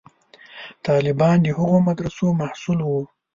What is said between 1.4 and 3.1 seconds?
د هغو مدرسو محصول وو.